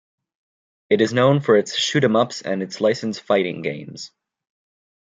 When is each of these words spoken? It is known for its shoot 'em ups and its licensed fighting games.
It 0.89 0.99
is 0.99 1.13
known 1.13 1.41
for 1.41 1.55
its 1.55 1.77
shoot 1.77 2.03
'em 2.03 2.15
ups 2.15 2.41
and 2.41 2.63
its 2.63 2.81
licensed 2.81 3.21
fighting 3.21 3.61
games. 3.61 4.09